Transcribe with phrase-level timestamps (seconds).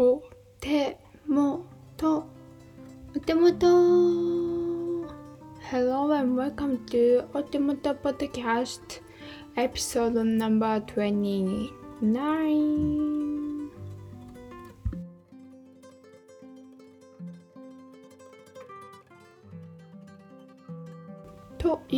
[0.00, 0.22] お
[0.60, 2.24] 手元
[3.16, 3.66] お手元
[5.68, 9.02] Hello and welcome to お手元 Podcast
[9.56, 13.11] episode number 29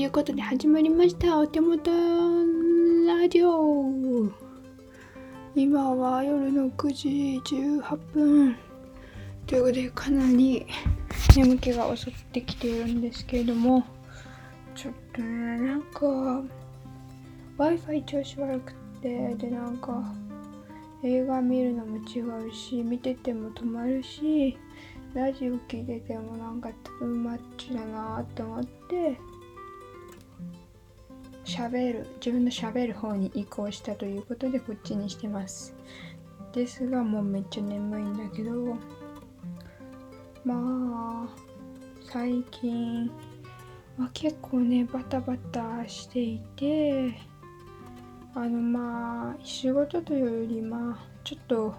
[0.06, 1.39] いうことで始まりました。
[1.39, 1.89] お手元
[3.07, 3.89] ラジオ。
[5.56, 8.56] 今は夜の9時18分。
[9.48, 10.68] ということでかなり
[11.36, 13.84] 眠気が襲ってきているんですけれども。
[14.76, 16.43] ちょっとねなんか w
[17.57, 20.04] i f i 調子悪くてでなんか
[21.04, 24.56] 映画見るのも違うし見てても止まるし
[25.15, 29.18] ラジオ聞いててもなんかトゥーマッチだなって思って
[31.46, 35.76] 喋る自分の喋る方に移行したということでこっちにしてます。
[36.54, 38.78] ですがもうめっちゃ眠いんだけど
[40.46, 41.28] まあ
[42.12, 43.12] 最近
[43.98, 47.14] は結構ねバタバタしていて
[48.34, 51.76] あのまあ仕事というよりまあちょっと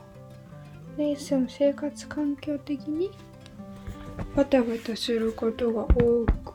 [0.99, 3.11] ねその生活環境的に
[4.35, 6.46] バタバタすることが多く、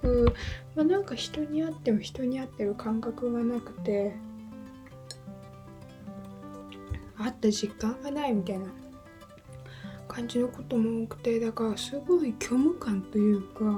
[0.76, 4.16] まあ、なんか人に会っても人に会ってる感覚がなくて
[7.18, 8.66] 会った実感がないみたいな
[10.08, 13.72] 感じのことも多くてだからすごい虚無感というかな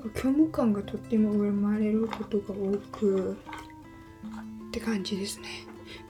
[0.00, 3.36] んか虚無感がとっても生まれることが多く
[4.68, 5.46] って感じですね。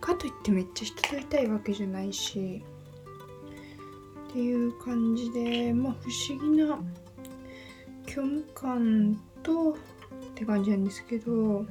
[0.01, 2.65] かといってめっちゃ人といたいわけじゃないし
[4.29, 6.79] っていう感じでまあ不思議な
[8.09, 9.75] 虚無感とっ
[10.35, 11.67] て感じなんですけど、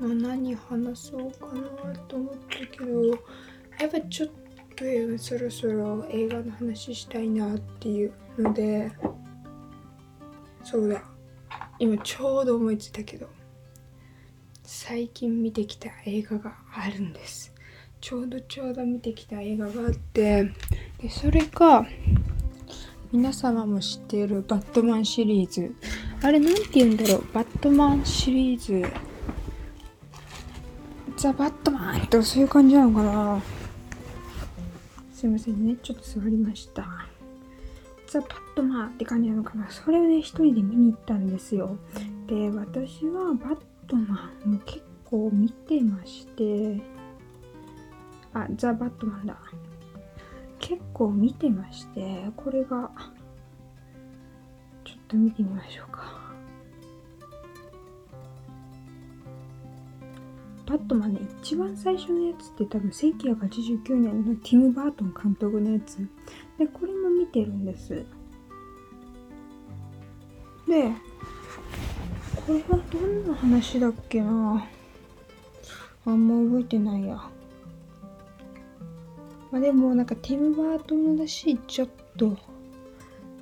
[0.00, 3.10] まあ、何話そうかなと思ったけど
[3.80, 4.84] やっぱちょっと
[5.18, 8.92] そろそろ映画の話したいなっていうので
[10.62, 11.02] そうだ。
[11.80, 13.28] 今ちょうど思いついたけど
[14.64, 17.54] 最近見てきた映画があるんです。
[18.00, 20.52] ちょうどちょうど見てきた映画があって
[20.98, 21.84] でそれが
[23.10, 25.74] 皆様も知っているバットマンシリーズ。
[26.22, 27.24] あれなんて言うんだろう？
[27.32, 28.86] バットマンシリーズ。
[31.16, 32.06] ザ・バットマン？
[32.08, 33.42] とそういう感じなのかな？
[35.14, 35.76] すいませんね。
[35.82, 37.06] ちょっと座りました。
[38.06, 39.70] ザ・バットマンって感じなのかな？
[39.70, 41.78] それをね一人で見に行ったんですよ。
[42.26, 46.78] で私はバットマンを結構見てまして。
[48.34, 49.38] あ、ザ・バットマンだ。
[50.68, 52.90] 結構見てまして、これが、
[54.84, 56.18] ちょっと見てみましょうか。
[60.66, 66.06] バットマンね、一番最初のやつって多分1989年のティム・バートン監督のやつ。
[66.58, 68.04] で、これも見てるんです。
[70.66, 70.92] で、
[72.36, 74.66] これはどんな話だっけな
[76.04, 77.37] あんま覚えてないや。
[79.50, 82.36] まあでもなんかティム・バートンらしいちょっと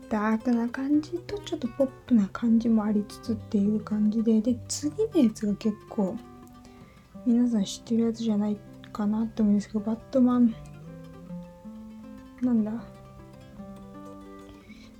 [0.08, 6.16] ダークな感じとちょっとポップな感じもありつつっていう感じでで次のやつが結構
[7.26, 8.56] 皆さん知ってるやつじゃない
[8.92, 10.54] かなって思うんですけどバットマン。
[12.40, 12.72] なんだ？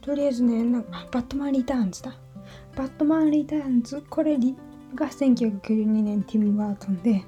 [0.00, 2.16] とりあえずねなんかバットマンリターンズだ。
[2.74, 7.24] バットマンリターンズこれが1992年ティム・バートンで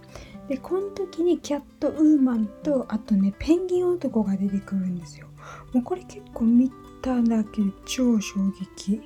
[0.49, 5.27] でこの時にキャットウーマンとあとねペンギン男が出てくるんですよ。
[5.73, 6.71] もうこれ結構見
[7.03, 8.41] ただけで超衝
[8.77, 9.03] 撃。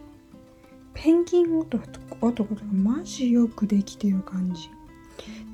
[0.95, 4.71] ペンギン男とかマジよくできてる感じ。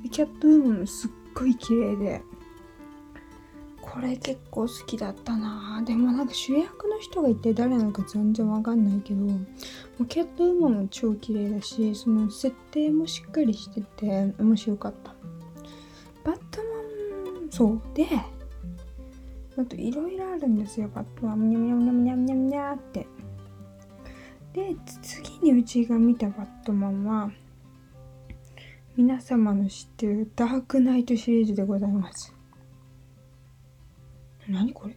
[0.03, 2.22] でキャットウーマンもすっごい綺麗で。
[3.81, 5.82] これ結構好きだったな。
[5.87, 9.41] でもなんか主役の人がいて誰なのか全然わかんないけども
[10.00, 15.18] うキャットウーマンも超綺麗だしその設定もしっかりしてて面白かった。
[16.28, 17.80] バットマンそう。
[17.94, 18.06] で
[19.56, 20.88] あといろいろあるんですよ。
[20.94, 23.06] バットマンニャニャニャニャニャニャって。
[24.52, 27.30] で次にうちが見たバットマンは
[28.96, 32.34] 皆様の知ってるダークナイトシリーズでございます。
[34.48, 34.96] 何これ？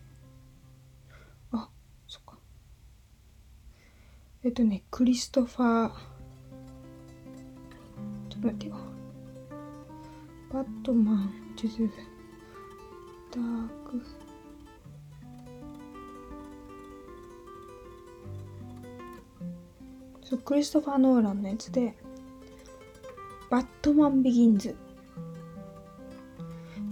[1.51, 1.69] あ
[2.07, 2.38] そっか。
[4.44, 5.92] えっとねクリストファー。
[8.30, 8.91] ちょっと待ってよ。
[10.53, 11.89] バットマン、ジュズ、
[13.31, 14.03] ダーク。
[20.21, 21.94] そうクリストファー・ノーランのやつで
[23.50, 24.75] バットマン・ビギンズ。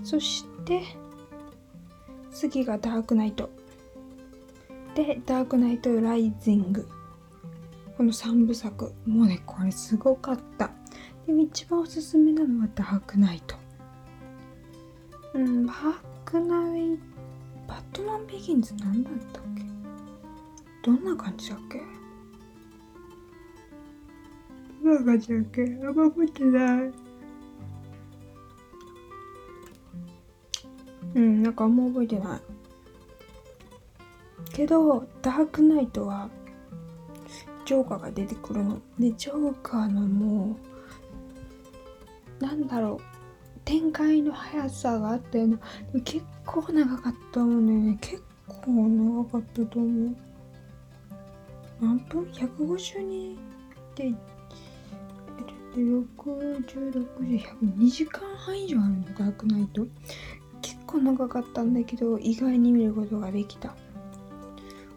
[0.03, 0.81] そして
[2.31, 3.49] 次がダークナイト。
[4.95, 6.87] でダークナイト・ライジング。
[7.97, 8.93] この3部作。
[9.05, 10.68] もうねこれすごかった。
[11.51, 13.55] 一番おすすめなのはダークナイト。
[15.33, 15.93] うんバー
[16.25, 17.03] クナイト
[17.67, 19.63] バットマン・ビギンズ何だったっけ？
[20.83, 21.81] どんな感じだっけ？
[24.83, 25.61] どんな感じだっけ？
[25.63, 26.91] あんま覚えてない。
[31.15, 32.39] うんなんかあんま覚えてない。
[34.53, 36.29] けどダークナイトは
[37.65, 38.79] ジョーカーが出てくるの。
[38.99, 40.68] でジョーカーのもう
[42.39, 43.03] なんだろう。
[43.65, 45.59] 展開の速さがあったよな。
[46.03, 47.97] 結構長かったもんね。
[48.01, 50.15] 結構長かったと思う。
[51.81, 53.37] 何分 ?152 っ
[53.95, 54.13] て
[55.75, 59.85] 606002時間半以上あるのダークナイト。
[60.61, 63.75] 結構長かったんだけど意外に見ることができた。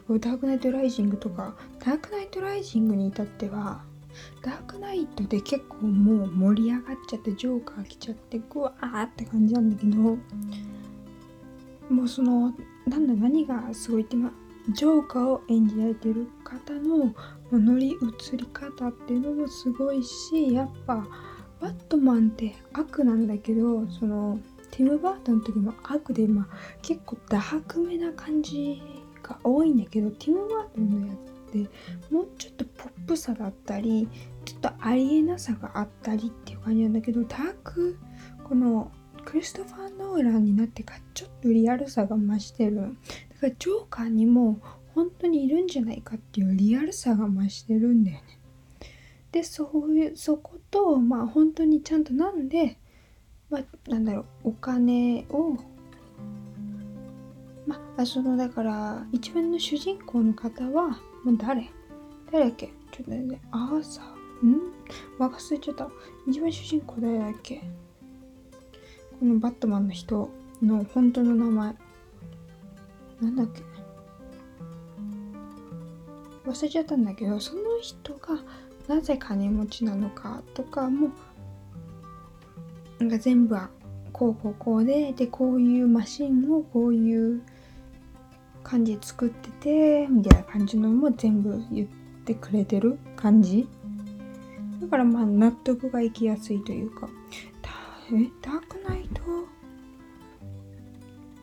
[0.09, 3.85] ダークナイトライジングとかダークナイトライジングに至っては
[4.43, 10.19] ダークナイトで結構もう盛り上がっちゃってジョーカー来ちゃってグワーって感じなんだけど
[11.89, 12.55] もうその
[12.87, 14.33] なんだ何がすごいってま
[14.71, 17.15] ジョーカーを演じられてる方の
[17.51, 21.05] 乗り移り方っていうのもすごいしやっぱ
[21.61, 24.39] バットマンって悪なんだけどその
[24.71, 26.47] ティム・バートンの時も悪で、まあ、
[26.81, 28.83] 結構ダークめな感じ
[29.23, 31.13] が多いんだけどティム・バートンのや
[31.53, 34.09] つってもうちょっとポップさだったり
[34.45, 37.99] ちょっとありえなさがあったりっていう感じなんだけどダーク
[38.45, 38.91] この
[39.25, 42.77] クリストファー・ノーランになってからちょっとリアルさが増してる。
[42.77, 42.93] だか
[43.43, 44.61] らジョーカーにも
[44.95, 48.41] 本当にいるんじゃないかっていうリアルさが増してるんだよね。
[49.31, 52.79] でそういうそことまあ本当にちゃんとなんで
[53.49, 55.57] まあなんだろうお金を
[57.67, 61.71] まあそのだから一番の主人公の方はもう誰？
[62.31, 62.67] 誰だっけ？
[62.91, 64.47] ちょっとね、アーサー？
[64.47, 64.61] ん？
[65.19, 65.89] 忘れちゃった。
[66.29, 67.63] 一番主人公誰だっけ？
[69.19, 70.31] このバットマンの人
[70.63, 71.77] の本当の名前。
[73.21, 73.63] なんだっけ？
[76.45, 78.41] 忘れちゃったんだけど、その人が
[78.89, 81.11] なぜ金持ちなのかとかも、
[82.99, 83.71] なんか全部は
[84.13, 87.43] こうこうこうで、で、こういうマシンをこういう
[88.73, 91.89] 感じ作っててみたいな感じのも全部言っ
[92.25, 93.69] てくれてる感じ。
[94.81, 97.07] だからまあ納得がいきやすいというか。
[98.15, 99.21] えダークナイト？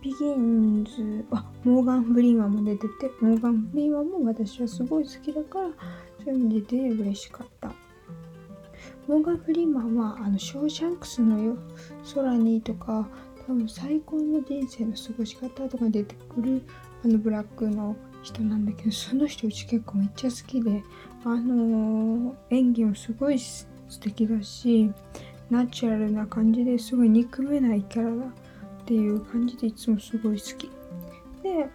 [0.01, 1.23] ビギンズ？
[1.29, 5.69] あモーガン・フリーマンも出ててモーガン・フリーマンも私はすごい好きだから
[6.25, 7.71] そういう意味で出て嬉しかった。
[9.07, 11.57] モーガン・フリーマンはあのショーシャンクスのよ
[12.15, 13.07] 空にとか
[13.45, 16.63] 多分最高の人生の過ごし方とか出てくる
[17.03, 20.83] あのブラックの人なんだけどその人うち結構めっちゃ好きで
[21.23, 23.67] あのー、演技もすごい素
[24.01, 24.91] 敵だし
[25.49, 30.69] ナチュラルな感じですごい憎めないキャラだっていう感じでいつもすごい好き。
[31.43, 31.69] で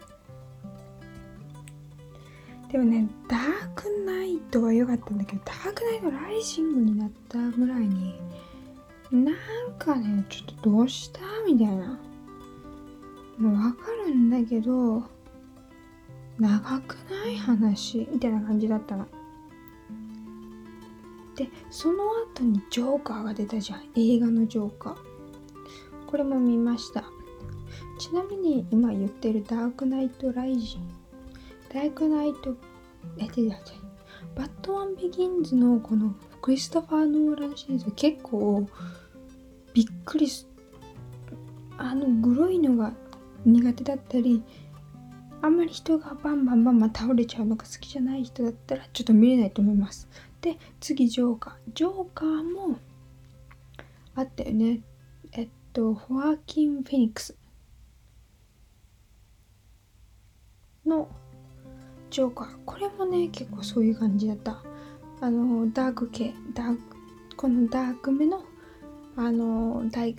[2.70, 8.14] でもねダークナイトは良かったんだけどダークナイトライジングになったぐらいに
[9.12, 9.34] なん
[9.78, 11.98] かねちょっとどうしたみたいな。
[13.38, 15.02] もうわかるんだけど
[16.38, 19.06] 長くない話みたいな感じだったの。
[21.36, 23.82] でその後にジョーカーが出たじゃん。
[23.96, 24.96] 映画のジョーカー。
[26.06, 27.04] これも見ました。
[27.98, 30.88] ちなみに今言ってるダークナイトライジン。
[31.72, 32.56] ダークナイト
[33.18, 33.58] えてだ
[34.36, 38.66] バットマンビギンズのこのクリストファー・ノーランシリーズ結構
[39.72, 40.48] びっくりす。
[41.76, 42.92] あのグロいのが
[43.44, 44.42] 苦手だったり
[45.44, 50.08] あんまり人がバンバンバンバン倒れちゃうのが好きじゃない人だったらちょっと見れないと思います。
[50.40, 51.54] で、次、ジョーカー。
[51.74, 52.78] ジョーカーも
[54.14, 54.80] あったよね。
[55.32, 57.36] えっと、ホアキン・フェニックス
[60.86, 61.08] の
[62.08, 62.48] ジョーカー。
[62.64, 64.62] これもね、結構そういう感じだった。
[65.20, 66.80] あの、ダーク系、ダーク、
[67.36, 68.42] このダークめの、
[69.14, 70.16] あの、ダイ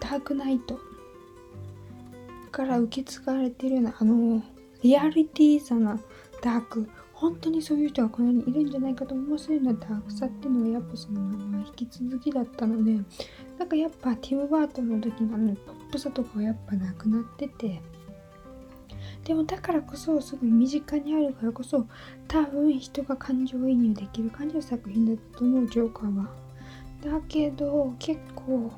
[0.00, 0.80] ダークナイト
[2.50, 4.42] から受け継がれてるようなあの
[4.82, 5.98] リアリティさな
[6.42, 12.92] ダーク本当にそういう人がこの世にいるんじゃないかと思わせるようなダークさっていうのはやっぱそのまま引き続きだったので
[13.58, 17.82] なんかやっぱティム・バートンの時のあのポップさとかはやっぱなくなってて
[19.24, 21.86] でもだからこそすごい身近にあるからこそ
[22.26, 26.30] 多分人が感情移入できる感じの作品だったと思うジョーカーは。
[27.04, 28.72] だけど結構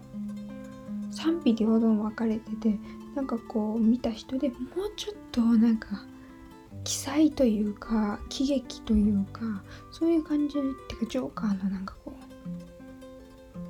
[1.10, 2.78] 賛否両論分かれてて
[3.14, 4.58] なんかこう見た人でもう
[4.96, 5.88] ちょっとなんか
[6.84, 12.22] 奇才というか喜劇というかそういう感じっていうかジョーカーのなんかこう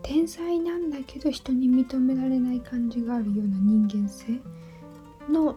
[0.03, 4.41] 天才なんだけど人に認められない感じがあるような人間性
[5.31, 5.57] の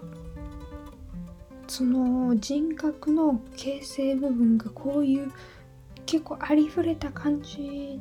[1.68, 5.32] その人格の形成部分がこういう
[6.06, 8.00] 結構ありふれた感じ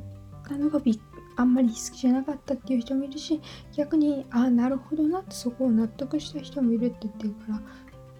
[0.49, 0.99] なのがびっ
[1.37, 3.41] あんまり好きじゃなかったっていう人もいるし
[3.73, 7.61] 逆にああなるほどなってそこを納得した人もいるって言ってるから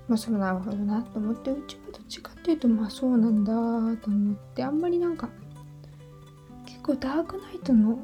[0.07, 3.53] まあそうなるほどなと思ってうちはどっちかっていうとまあそうなんだ
[4.01, 5.29] と思ってあんまりなんか
[6.65, 7.99] 結構ダークナイトの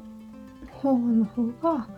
[0.70, 1.88] 方の方が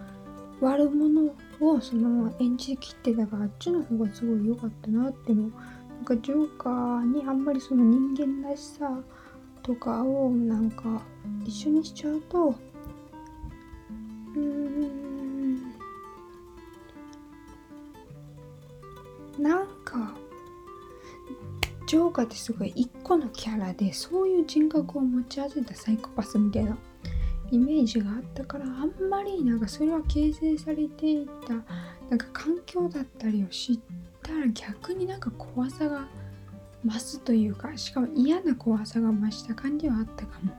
[0.60, 1.30] 悪者
[1.60, 5.50] をその演じきってたからあっちの方がすごい良かったなっても
[5.88, 8.90] なんかジョーカーにあんまりその人間らしさ
[9.62, 11.02] とかをなんか
[11.44, 12.54] 一緒にしちゃうと
[14.34, 15.74] うん。
[19.38, 20.14] なんか
[21.86, 26.76] ジョーカーってすごい一個のキャラでそういう人格を持ち合わせたサイコパスみたいな
[27.50, 31.54] イメージがあったからあんまりなんかそれは形成されていた
[32.08, 33.78] なんか環境だったりを知っ
[34.22, 36.08] たら逆になんか怖さが
[36.84, 40.52] 増すというかしかも嫌な怖さが増した感じはあったかも。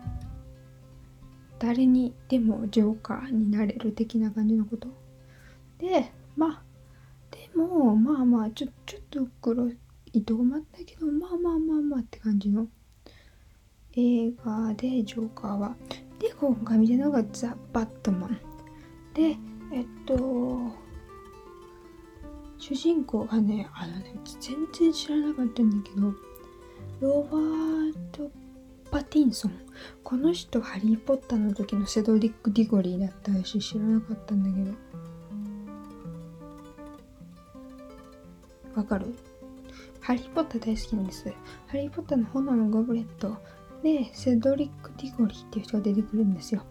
[1.60, 4.88] 誰にでもジョーカーになれる的な感じのこと？
[5.80, 6.62] でまあ
[7.32, 9.70] でもまあまあちょちょっと黒
[10.14, 12.68] いとこもあったけどまあまあまあまあって感じの
[13.94, 15.76] 映画でジョーカーは。
[16.20, 18.38] で今回見たのがザ・バットマン。
[19.14, 19.38] で
[19.72, 20.60] えっと
[22.58, 26.14] 主人公がねあのね全然知らなかったんだけど
[27.02, 28.32] ロバート・
[28.96, 29.52] パティンソン。
[30.06, 34.72] この人ハリー・ポッターの時のセドリック・ディゴリーだったし知らなかったんだけ
[38.74, 38.78] ど。
[38.78, 39.14] わかる？
[40.00, 41.30] ハリー・ポッター大好きなんです。
[41.68, 43.36] ハリー・ポッターの炎のゴブレット。
[43.84, 46.64] でセドリック・ディゴリーっていう人が出てくるんですよ。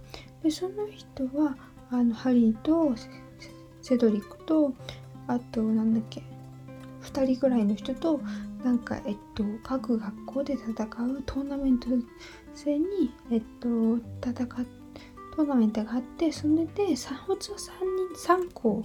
[0.42, 1.58] でその人は
[1.90, 2.94] あのハリーと
[3.82, 4.72] セドリックと
[5.26, 6.22] あとなんだっけ？
[7.04, 8.20] 2人ぐらいの人と
[8.64, 11.88] なんかえっと各学校で戦うトーナメント
[12.54, 13.68] 戦にえっと
[14.22, 14.66] 戦っ
[15.36, 17.56] トーナメントがあってそれで三普通3
[18.16, 18.84] 人3校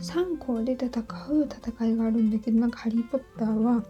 [0.00, 0.88] 3校で戦
[1.30, 3.82] う戦いがあるんだけどなんかハリー・ポッターは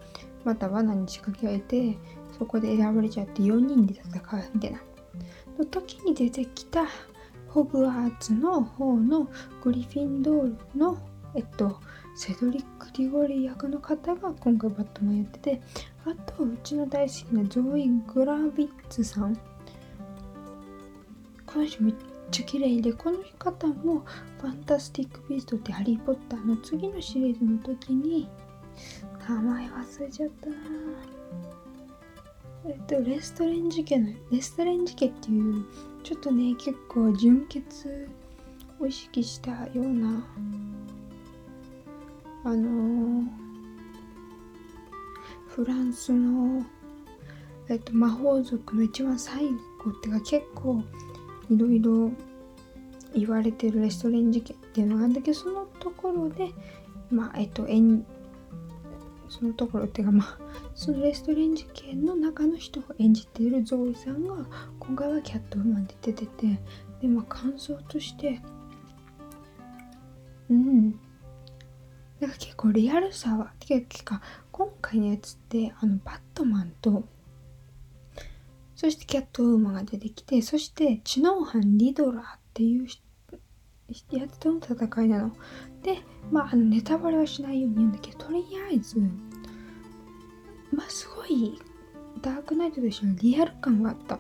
[0.45, 1.99] また罠に仕掛けられて
[2.39, 4.81] そこで選ばれちゃって4人で戦うみたいな。
[5.59, 6.87] の時に出てきた
[7.49, 9.29] ホグワーツの方の
[9.63, 10.99] グリフィンドールの
[11.35, 11.81] えっと
[12.17, 15.61] セドリック・ディゴリー役の方が今回バットマンやってて
[16.07, 19.39] あとうちの大好きなゾーイ・グラビッツさん。
[21.45, 21.95] この人めっ
[22.31, 24.05] ちゃ綺麗でこの方も
[24.41, 28.29] ファンタスティック・ビーストってハリー・ポッターの次のシリーズの時に
[29.29, 30.49] 名前忘れちゃった。
[30.49, 30.57] な
[32.67, 35.65] えっとレストレンジ家のレストレンジ家っていう
[36.03, 38.09] ちょっとね結構純潔
[38.81, 40.27] を意識したような
[42.47, 43.25] あのー、
[45.49, 46.65] フランスの、
[47.69, 49.47] えっと、魔法族の一番最
[49.85, 50.81] 後っていうか結構
[51.51, 52.13] いろいろ
[53.17, 56.53] 言われてるレストレンジ家っていうのがあるんだけどそのところで
[57.11, 58.07] まあえっと演
[59.29, 60.39] そのところっていうかまあ
[60.77, 64.37] そのレストレンジ系の中の人を演じているゾーイさんが
[64.79, 66.61] 今回はキャットウーマンで出てて
[67.03, 68.41] でまあ感想として
[70.49, 71.01] うん。
[72.21, 77.05] なんか結構リアルさはてか今回のやつってあのバットマンと
[78.75, 82.87] そしてキャットウーマンが出てきてそして知能犯リドラーっていう
[84.11, 85.33] やつとの戦いなの。
[85.83, 85.99] で
[86.31, 88.99] まああのネタバレはしないように言うんだけどとりあえず
[90.73, 91.61] まあすごい
[92.23, 94.19] ダークナイトと一緒にリアル感があった。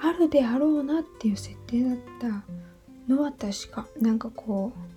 [0.00, 3.88] あるであろうなっていう設定だったのは確か。
[4.00, 4.87] なんかこう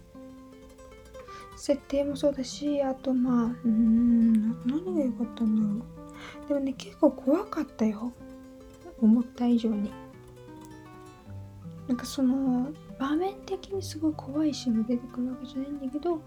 [1.62, 5.86] 設定もそうだしあとまあうん何が良かったんだろ
[6.46, 6.48] う。
[6.48, 8.12] でもね結構怖かったよ。
[9.00, 9.92] 思った以上に。
[11.88, 16.24] なんかその場面的にすごい怖いシーンが出てくるわけじゃないんだけど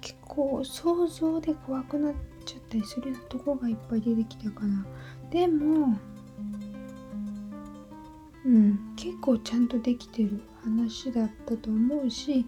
[0.00, 2.14] 結構想像で怖くなっ
[2.44, 5.30] ちゃったりするようなとこがいっぱい出てきたから。
[5.30, 5.96] でも
[8.44, 12.44] うん結構ちゃんとできてる話だったと思うし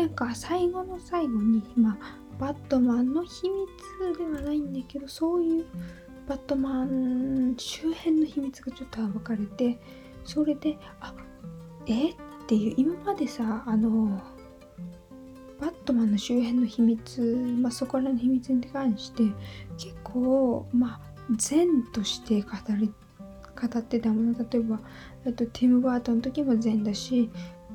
[0.00, 1.98] なんか最後の最後にまあ
[2.38, 5.66] バットマンの秘密ではないんだけどそういう
[6.26, 9.78] バットマン周辺の秘密がちょっと暴かれて
[10.24, 11.12] それであ
[11.86, 12.12] え？
[12.12, 12.14] っ
[12.46, 14.22] ていう今までさあの
[15.60, 17.20] バットマンの周辺の秘密、
[17.60, 19.24] まあ、そこらの秘密に関して
[19.76, 21.00] 結構まあ
[21.36, 22.90] 善として語り
[23.60, 24.80] 語ってたもの例えば、
[25.26, 27.28] えっと、ティム・バートの時も善だし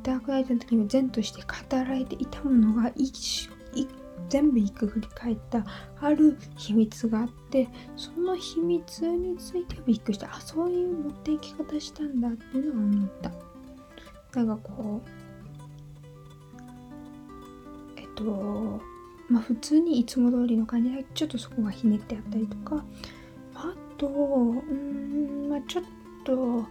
[0.06, 2.92] ダークナイトの時も善として語られていたものが
[4.30, 5.66] 全部ひっくり返った
[6.00, 10.28] ある秘密があってその秘密についてびっくりした。
[10.36, 13.32] あそういう持っていき方したんだっていうのは思った。
[14.36, 15.10] なんかこう
[18.00, 18.82] えっと
[19.28, 22.86] まあ普通にいつも通りの感じでちょっとそこがひねってあったりとか
[23.56, 24.12] あとう
[24.72, 25.84] んまあちょっ
[26.24, 26.66] と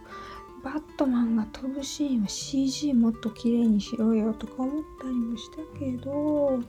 [0.65, 6.59] バットマンが飛ぶシーンは CG もっと綺麗にしろよとか思ったりもしたけど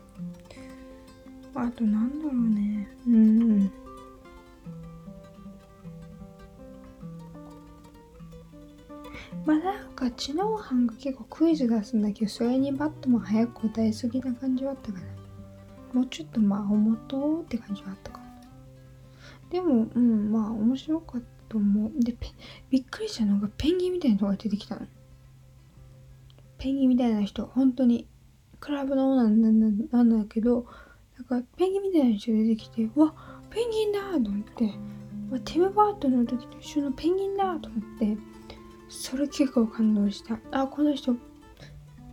[1.55, 2.87] あとなんだろうね。
[3.07, 3.73] うん。
[9.47, 15.07] まあなんか知能班が結構クイズ出すんだけどそれにバットマン早く答えすぎな感じはあったかな。
[15.95, 18.27] もうちょっとまあ思とうって感じはあったかも。
[19.49, 21.36] でもうんまあ面白かった。
[21.49, 21.93] と思う。
[22.03, 22.17] で
[22.71, 24.87] びっくりしたのがペンギンみたいな人が出てきたの。
[26.59, 27.47] ペンギンみたいな人。
[27.47, 28.07] 本当に。
[28.59, 30.67] クラブのオーナーなんだけど
[31.17, 33.15] なんかペンギンみたいな人出てきてうわ
[33.51, 34.65] ペンギンだと思って
[35.31, 38.17] まティム・バートンの時と一緒のペンギンだと思って
[38.89, 40.39] それ結構感動した。
[40.53, 41.17] あこの人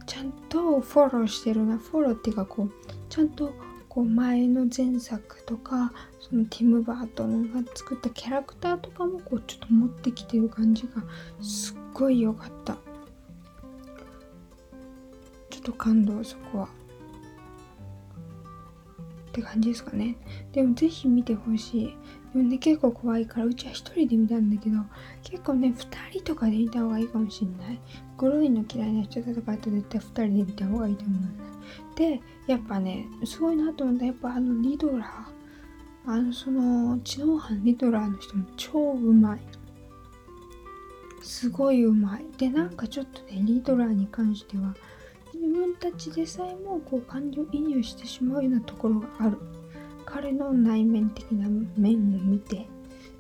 [0.06, 1.78] ちゃんとフォローしてるな。
[1.78, 2.72] フォローっていうかこう
[3.10, 3.54] ちゃんと
[3.94, 11.04] こう前の前作とかそのティム・バートンが作ったキャラクターとかもこうちょっと持ってきてる感じが
[11.44, 12.74] すっごい良かった。
[15.52, 16.66] ちょっと感動そこは。
[16.66, 16.70] っ
[19.32, 20.16] て感じですかね。
[20.54, 21.98] でもぜひ見てほしい。
[22.34, 24.78] でもね結構怖いからうちは一人で見たんだけど
[25.22, 27.80] 結構ね2人とかで見た方がいいかもしんない。
[28.18, 31.53] グロインの嫌いな人とかだと絶対2人で見た方がいいと思う。
[31.96, 39.40] でやっぱねすごいなと思ったやっぱあのリドラーあのその知能犯リドラーの人も超うまい。
[41.22, 42.26] すごいうまい。
[42.38, 44.76] でなんかちょっとねリドラーに関しては
[45.34, 49.38] 自分たちでさえもこう感情移入してしまうようなところがある。
[50.06, 51.48] 彼の内面的な
[51.78, 52.68] 面を見て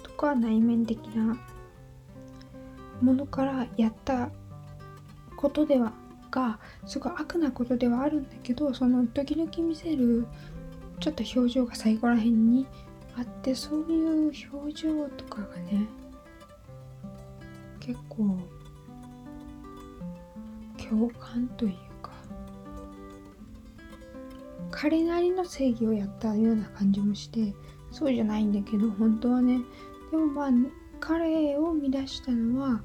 [0.03, 1.37] とか内面的な
[3.01, 4.29] ものからやった
[5.37, 5.92] ことでは
[6.33, 10.25] がすごい悪なことではあるんだけどその時々見せる
[10.99, 12.65] ちょっと表情が最後らへんに
[13.15, 15.85] あってそういう表情とかがね
[17.79, 18.37] 結構
[20.89, 22.11] 共感というか
[24.71, 27.53] 彼なりの正義をやったような感じもして
[27.91, 29.59] そうじゃないんだけど本当はね。
[30.09, 30.49] でもまあ
[30.99, 32.81] 彼を生み出したのは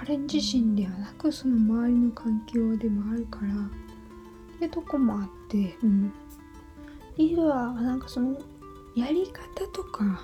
[0.00, 6.10] 彼自身ではなくその周りの環境でもあるからってとこもあってうん。
[7.18, 8.38] リドはなんかその
[8.96, 10.22] やり方とか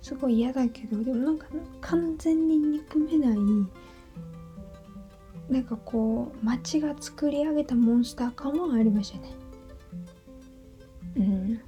[0.00, 1.48] すごい嫌だけどでもなんか
[1.80, 3.38] 完全に憎めない
[5.50, 9.34] なんかこう街が作り上げたモンスター感もありましたね。
[11.16, 11.54] うん。
[11.54, 11.58] っ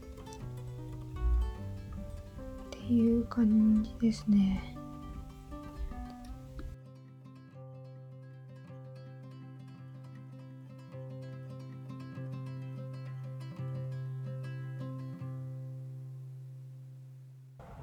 [2.70, 4.77] ていう感じですね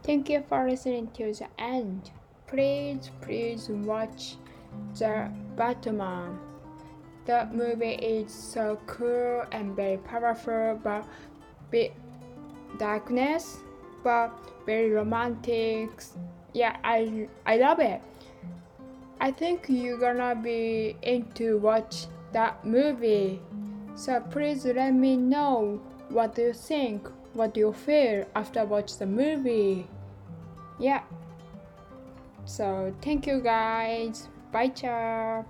[0.06, 2.12] Thank you for listening to the end.
[2.46, 4.36] Please, please watch
[5.00, 6.38] The Batman.
[7.26, 11.08] The movie is so cool and very powerful, but
[11.72, 11.92] bit
[12.78, 13.58] darkness,
[14.04, 14.30] but
[14.68, 15.90] very romantic.
[16.54, 18.00] Yeah, I I love it.
[19.20, 23.42] I think you're gonna be into watch that movie.
[23.96, 29.88] So please let me know what you think, what you feel after watch the movie
[30.80, 31.04] yeah.
[32.46, 34.30] So thank you guys.
[34.52, 35.46] Bye ciao